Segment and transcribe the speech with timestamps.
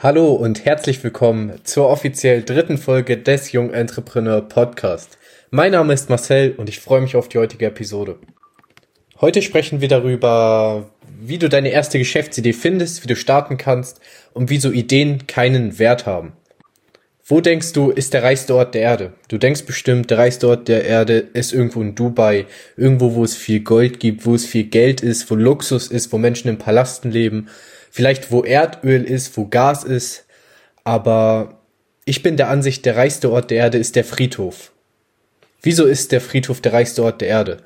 [0.00, 5.18] Hallo und herzlich willkommen zur offiziell dritten Folge des Young Entrepreneur Podcast.
[5.50, 8.14] Mein Name ist Marcel und ich freue mich auf die heutige Episode.
[9.20, 10.88] Heute sprechen wir darüber,
[11.18, 14.00] wie du deine erste Geschäftsidee findest, wie du starten kannst
[14.34, 16.34] und wieso Ideen keinen Wert haben.
[17.24, 19.14] Wo denkst du, ist der reichste Ort der Erde?
[19.26, 22.46] Du denkst bestimmt, der reichste Ort der Erde ist irgendwo in Dubai,
[22.76, 26.18] irgendwo, wo es viel Gold gibt, wo es viel Geld ist, wo Luxus ist, wo
[26.18, 27.48] Menschen in Palasten leben
[27.98, 30.24] vielleicht wo Erdöl ist, wo Gas ist,
[30.84, 31.58] aber
[32.04, 34.70] ich bin der Ansicht, der reichste Ort der Erde ist der Friedhof.
[35.62, 37.56] Wieso ist der Friedhof der reichste Ort der Erde?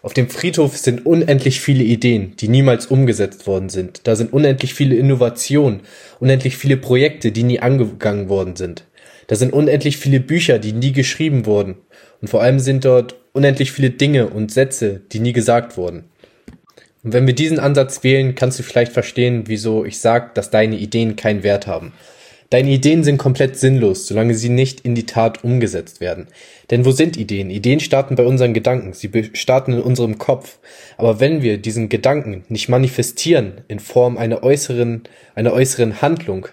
[0.00, 4.06] Auf dem Friedhof sind unendlich viele Ideen, die niemals umgesetzt worden sind.
[4.06, 5.80] Da sind unendlich viele Innovationen,
[6.20, 8.84] unendlich viele Projekte, die nie angegangen worden sind.
[9.26, 11.74] Da sind unendlich viele Bücher, die nie geschrieben wurden.
[12.20, 16.04] Und vor allem sind dort unendlich viele Dinge und Sätze, die nie gesagt wurden.
[17.02, 20.76] Und wenn wir diesen Ansatz wählen, kannst du vielleicht verstehen, wieso ich sage, dass deine
[20.76, 21.92] Ideen keinen Wert haben.
[22.50, 26.28] Deine Ideen sind komplett sinnlos, solange sie nicht in die Tat umgesetzt werden.
[26.70, 27.48] Denn wo sind Ideen?
[27.48, 30.58] Ideen starten bei unseren Gedanken, sie starten in unserem Kopf.
[30.98, 35.04] Aber wenn wir diesen Gedanken nicht manifestieren in Form einer äußeren,
[35.34, 36.46] einer äußeren Handlung,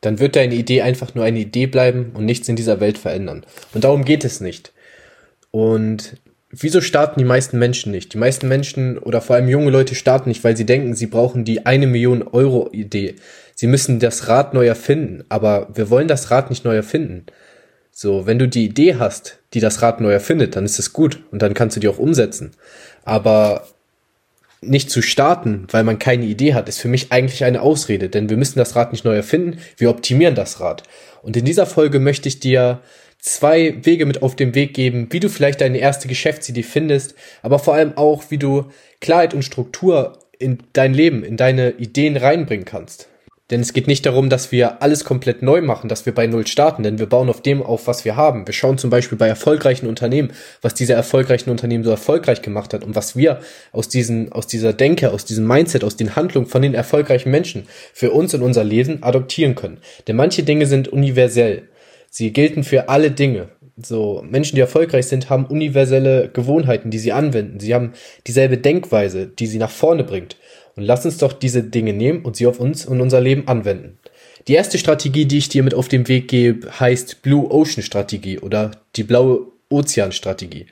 [0.00, 3.46] dann wird deine Idee einfach nur eine Idee bleiben und nichts in dieser Welt verändern.
[3.74, 4.72] Und darum geht es nicht.
[5.52, 6.16] Und
[6.58, 8.12] wieso starten die meisten Menschen nicht?
[8.14, 11.44] Die meisten Menschen oder vor allem junge Leute starten nicht, weil sie denken, sie brauchen
[11.44, 13.16] die eine Million Euro Idee.
[13.54, 17.26] Sie müssen das Rad neu erfinden, aber wir wollen das Rad nicht neu erfinden.
[17.90, 21.20] So, wenn du die Idee hast, die das Rad neu erfindet, dann ist es gut
[21.30, 22.50] und dann kannst du die auch umsetzen.
[23.04, 23.66] Aber
[24.60, 28.28] nicht zu starten, weil man keine Idee hat, ist für mich eigentlich eine Ausrede, denn
[28.28, 30.82] wir müssen das Rad nicht neu erfinden, wir optimieren das Rad.
[31.22, 32.80] Und in dieser Folge möchte ich dir
[33.18, 37.58] zwei Wege mit auf den Weg geben, wie du vielleicht deine erste Geschäftsidee findest, aber
[37.58, 38.66] vor allem auch, wie du
[39.00, 43.08] Klarheit und Struktur in dein Leben, in deine Ideen reinbringen kannst.
[43.50, 46.48] Denn es geht nicht darum, dass wir alles komplett neu machen, dass wir bei Null
[46.48, 48.44] starten, denn wir bauen auf dem auf, was wir haben.
[48.44, 52.82] Wir schauen zum Beispiel bei erfolgreichen Unternehmen, was diese erfolgreichen Unternehmen so erfolgreich gemacht hat
[52.82, 53.40] und was wir
[53.70, 57.68] aus diesen, aus dieser Denke, aus diesem Mindset, aus den Handlungen von den erfolgreichen Menschen
[57.92, 59.78] für uns in unser Leben adoptieren können.
[60.08, 61.68] Denn manche Dinge sind universell.
[62.10, 63.48] Sie gelten für alle Dinge.
[63.82, 67.60] So, Menschen, die erfolgreich sind, haben universelle Gewohnheiten, die sie anwenden.
[67.60, 67.92] Sie haben
[68.26, 70.36] dieselbe Denkweise, die sie nach vorne bringt.
[70.76, 73.98] Und lass uns doch diese Dinge nehmen und sie auf uns und unser Leben anwenden.
[74.48, 78.38] Die erste Strategie, die ich dir mit auf den Weg gebe, heißt Blue Ocean Strategie
[78.38, 80.66] oder die blaue Ozean Strategie.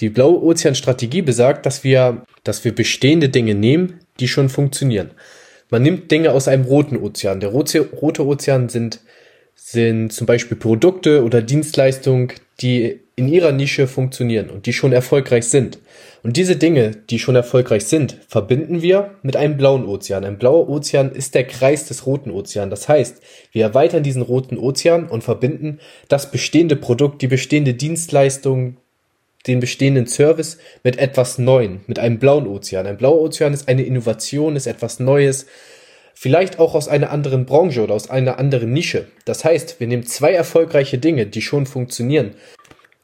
[0.00, 5.10] Die blaue Ozean Strategie besagt, dass wir, dass wir bestehende Dinge nehmen, die schon funktionieren.
[5.70, 7.40] Man nimmt Dinge aus einem roten Ozean.
[7.40, 9.00] Der rote, rote Ozean sind
[9.66, 12.28] sind zum Beispiel Produkte oder Dienstleistungen,
[12.60, 15.78] die in ihrer Nische funktionieren und die schon erfolgreich sind.
[16.22, 20.22] Und diese Dinge, die schon erfolgreich sind, verbinden wir mit einem blauen Ozean.
[20.26, 22.68] Ein blauer Ozean ist der Kreis des roten Ozeans.
[22.68, 23.22] Das heißt,
[23.52, 28.76] wir erweitern diesen roten Ozean und verbinden das bestehende Produkt, die bestehende Dienstleistung,
[29.46, 32.86] den bestehenden Service mit etwas Neuem, mit einem blauen Ozean.
[32.86, 35.46] Ein blauer Ozean ist eine Innovation, ist etwas Neues,
[36.14, 39.08] Vielleicht auch aus einer anderen Branche oder aus einer anderen Nische.
[39.24, 42.34] Das heißt, wir nehmen zwei erfolgreiche Dinge, die schon funktionieren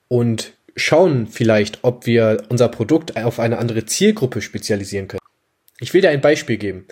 [0.09, 5.21] und schauen vielleicht, ob wir unser Produkt auf eine andere Zielgruppe spezialisieren können.
[5.81, 6.87] Ich will dir ein Beispiel geben.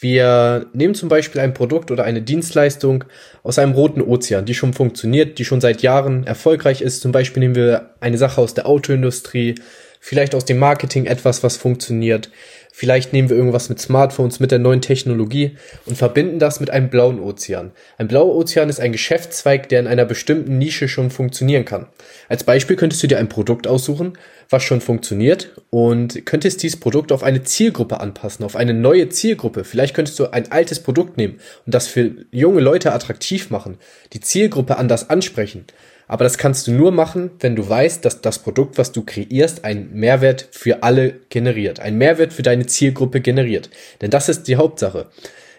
[0.00, 3.04] Wir nehmen zum Beispiel ein Produkt oder eine Dienstleistung
[3.42, 7.02] aus einem roten Ozean, die schon funktioniert, die schon seit Jahren erfolgreich ist.
[7.02, 9.56] Zum Beispiel nehmen wir eine Sache aus der Autoindustrie,
[10.00, 12.30] vielleicht aus dem Marketing etwas, was funktioniert.
[12.72, 16.88] Vielleicht nehmen wir irgendwas mit Smartphones, mit der neuen Technologie und verbinden das mit einem
[16.88, 17.72] blauen Ozean.
[17.98, 21.86] Ein blauer Ozean ist ein Geschäftszweig, der in einer bestimmten Nische schon funktionieren kann.
[22.28, 24.14] Als Beispiel könntest du dir ein Produkt aussuchen,
[24.48, 29.64] was schon funktioniert und könntest dieses Produkt auf eine Zielgruppe anpassen, auf eine neue Zielgruppe.
[29.64, 33.78] Vielleicht könntest du ein altes Produkt nehmen und das für junge Leute attraktiv machen,
[34.12, 35.64] die Zielgruppe anders ansprechen.
[36.10, 39.64] Aber das kannst du nur machen, wenn du weißt, dass das Produkt, was du kreierst,
[39.64, 43.70] einen Mehrwert für alle generiert, einen Mehrwert für deine Zielgruppe generiert.
[44.00, 45.06] Denn das ist die Hauptsache.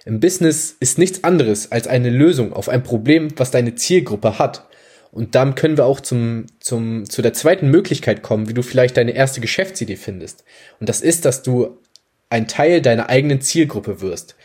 [0.03, 4.68] Im Business ist nichts anderes als eine Lösung auf ein Problem, was deine Zielgruppe hat.
[5.13, 8.98] Und dann können wir auch zum, zum, zu der zweiten Möglichkeit kommen, wie du vielleicht
[8.98, 10.44] deine erste Geschäftsidee findest.
[10.81, 11.77] Und das ist, dass du
[12.30, 14.36] ein Teil deiner eigenen Zielgruppe wirst.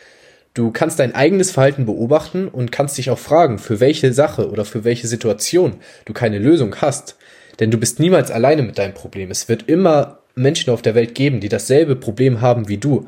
[0.57, 4.65] Du kannst dein eigenes Verhalten beobachten und kannst dich auch fragen, für welche Sache oder
[4.65, 5.75] für welche Situation
[6.07, 7.17] du keine Lösung hast.
[7.61, 9.31] Denn du bist niemals alleine mit deinem Problem.
[9.31, 13.07] Es wird immer Menschen auf der Welt geben, die dasselbe Problem haben wie du.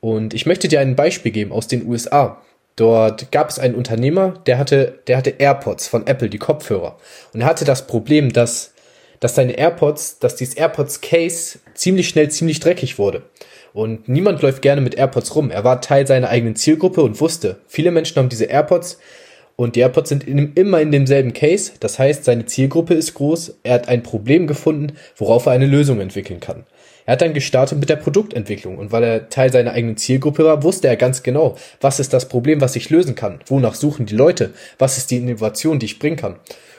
[0.00, 2.40] Und ich möchte dir ein Beispiel geben aus den USA.
[2.74, 6.96] Dort gab es einen Unternehmer, der hatte, der hatte AirPods von Apple, die Kopfhörer.
[7.34, 8.72] Und er hatte das Problem, dass,
[9.20, 13.24] dass seine AirPods, dass dieses AirPods Case ziemlich schnell ziemlich dreckig wurde.
[13.78, 15.52] Und niemand läuft gerne mit AirPods rum.
[15.52, 18.98] Er war Teil seiner eigenen Zielgruppe und wusste, viele Menschen haben diese AirPods
[19.54, 21.70] und die AirPods sind in, immer in demselben Case.
[21.78, 23.60] Das heißt, seine Zielgruppe ist groß.
[23.62, 26.66] Er hat ein Problem gefunden, worauf er eine Lösung entwickeln kann.
[27.06, 30.64] Er hat dann gestartet mit der Produktentwicklung und weil er Teil seiner eigenen Zielgruppe war,
[30.64, 34.16] wusste er ganz genau, was ist das Problem, was ich lösen kann, wonach suchen die
[34.16, 36.34] Leute, was ist die Innovation, die ich bringen kann.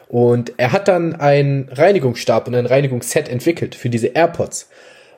[0.10, 4.68] Und er hat dann einen Reinigungsstab und ein Reinigungsset entwickelt für diese AirPods.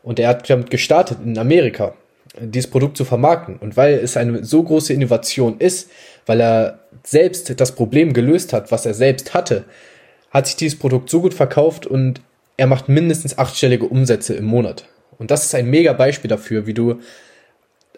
[0.03, 1.93] Und er hat damit gestartet in Amerika,
[2.39, 3.57] dieses Produkt zu vermarkten.
[3.57, 5.89] Und weil es eine so große Innovation ist,
[6.25, 9.65] weil er selbst das Problem gelöst hat, was er selbst hatte,
[10.31, 12.21] hat sich dieses Produkt so gut verkauft und
[12.57, 14.85] er macht mindestens achtstellige Umsätze im Monat.
[15.17, 16.99] Und das ist ein mega Beispiel dafür, wie du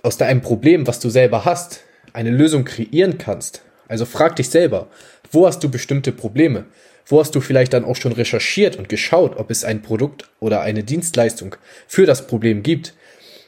[0.02, 3.62] aus deinem Problem, was du selber hast, eine Lösung kreieren kannst.
[3.88, 4.88] Also frag dich selber,
[5.32, 6.66] wo hast du bestimmte Probleme?
[7.06, 10.62] Wo hast du vielleicht dann auch schon recherchiert und geschaut, ob es ein Produkt oder
[10.62, 11.56] eine Dienstleistung
[11.88, 12.94] für das Problem gibt?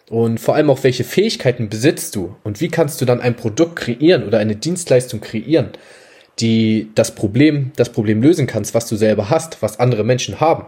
[0.09, 2.35] Und vor allem auch, welche Fähigkeiten besitzt du?
[2.43, 5.69] Und wie kannst du dann ein Produkt kreieren oder eine Dienstleistung kreieren,
[6.39, 10.65] die das Problem, das Problem lösen kannst, was du selber hast, was andere Menschen haben?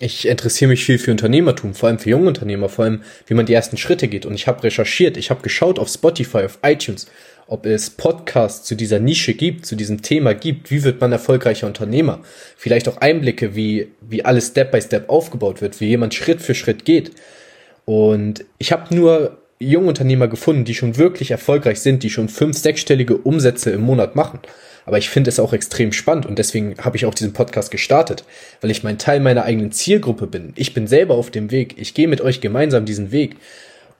[0.00, 3.46] ich interessiere mich viel für Unternehmertum, vor allem für junge Unternehmer, vor allem wie man
[3.46, 4.26] die ersten Schritte geht.
[4.26, 7.06] Und ich habe recherchiert, ich habe geschaut auf Spotify, auf iTunes,
[7.46, 11.66] ob es Podcasts zu dieser Nische gibt, zu diesem Thema gibt, wie wird man erfolgreicher
[11.66, 12.20] Unternehmer.
[12.56, 16.54] Vielleicht auch Einblicke, wie, wie alles Step by Step aufgebaut wird, wie jemand Schritt für
[16.54, 17.12] Schritt geht.
[17.84, 22.56] Und ich habe nur junge Unternehmer gefunden, die schon wirklich erfolgreich sind, die schon fünf,
[22.58, 24.40] sechsstellige Umsätze im Monat machen.
[24.86, 28.24] Aber ich finde es auch extrem spannend und deswegen habe ich auch diesen Podcast gestartet,
[28.60, 30.52] weil ich mein Teil meiner eigenen Zielgruppe bin.
[30.56, 31.76] Ich bin selber auf dem Weg.
[31.78, 33.36] Ich gehe mit euch gemeinsam diesen Weg.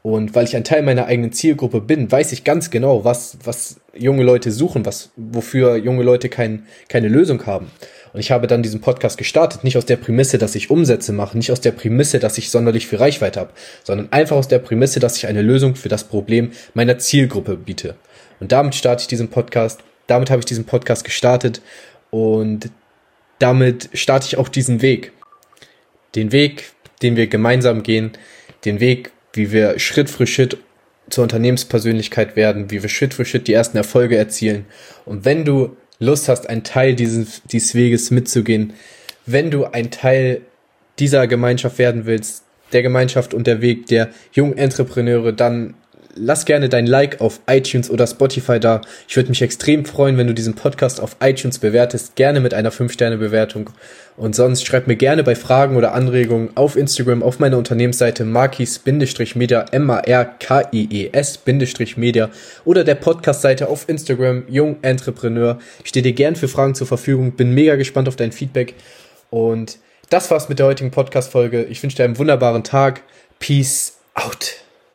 [0.06, 3.80] Und weil ich ein Teil meiner eigenen Zielgruppe bin, weiß ich ganz genau, was, was
[3.96, 7.70] junge Leute suchen, was, wofür junge Leute kein, keine Lösung haben.
[8.12, 11.38] Und ich habe dann diesen Podcast gestartet, nicht aus der Prämisse, dass ich Umsätze mache,
[11.38, 13.50] nicht aus der Prämisse, dass ich sonderlich viel Reichweite habe,
[13.82, 17.96] sondern einfach aus der Prämisse, dass ich eine Lösung für das Problem meiner Zielgruppe biete.
[18.40, 21.62] Und damit starte ich diesen Podcast damit habe ich diesen Podcast gestartet
[22.10, 22.70] und
[23.38, 25.12] damit starte ich auch diesen Weg.
[26.14, 26.72] Den Weg,
[27.02, 28.12] den wir gemeinsam gehen,
[28.64, 30.56] den Weg, wie wir Schritt für Schritt
[31.10, 34.64] zur Unternehmenspersönlichkeit werden, wie wir Schritt für Schritt die ersten Erfolge erzielen.
[35.04, 38.72] Und wenn du Lust hast, ein Teil dieses, dieses Weges mitzugehen,
[39.26, 40.40] wenn du ein Teil
[40.98, 45.74] dieser Gemeinschaft werden willst, der Gemeinschaft und der Weg der jungen Entrepreneure, dann
[46.14, 48.80] lass gerne dein Like auf iTunes oder Spotify da.
[49.08, 52.72] Ich würde mich extrem freuen, wenn du diesen Podcast auf iTunes bewertest, gerne mit einer
[52.72, 53.70] 5-Sterne-Bewertung.
[54.16, 59.66] Und sonst schreib mir gerne bei Fragen oder Anregungen auf Instagram auf meiner Unternehmensseite markis-media,
[59.72, 62.30] M-A-R-K-I-E-S-media
[62.64, 65.58] oder der Podcast-Seite auf Instagram, Jung Entrepreneur.
[65.82, 68.74] Ich stehe dir gern für Fragen zur Verfügung, bin mega gespannt auf dein Feedback.
[69.30, 69.78] Und
[70.10, 71.64] das war's mit der heutigen Podcast-Folge.
[71.64, 73.02] Ich wünsche dir einen wunderbaren Tag.
[73.40, 74.64] Peace out.